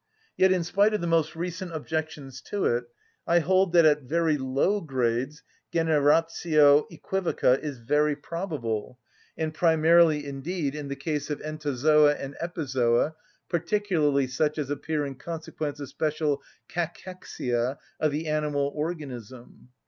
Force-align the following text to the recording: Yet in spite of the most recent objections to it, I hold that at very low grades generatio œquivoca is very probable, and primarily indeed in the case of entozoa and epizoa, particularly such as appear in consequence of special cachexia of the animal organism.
Yet 0.35 0.51
in 0.51 0.63
spite 0.63 0.95
of 0.95 1.01
the 1.01 1.05
most 1.05 1.35
recent 1.35 1.75
objections 1.75 2.41
to 2.47 2.65
it, 2.65 2.85
I 3.27 3.37
hold 3.37 3.71
that 3.73 3.85
at 3.85 4.01
very 4.01 4.35
low 4.35 4.81
grades 4.83 5.43
generatio 5.71 6.89
œquivoca 6.89 7.59
is 7.59 7.77
very 7.77 8.15
probable, 8.15 8.97
and 9.37 9.53
primarily 9.53 10.25
indeed 10.25 10.73
in 10.73 10.87
the 10.87 10.95
case 10.95 11.29
of 11.29 11.39
entozoa 11.41 12.15
and 12.19 12.35
epizoa, 12.41 13.13
particularly 13.47 14.25
such 14.25 14.57
as 14.57 14.71
appear 14.71 15.05
in 15.05 15.13
consequence 15.17 15.79
of 15.79 15.89
special 15.89 16.41
cachexia 16.67 17.77
of 17.99 18.11
the 18.11 18.25
animal 18.25 18.71
organism. 18.73 19.69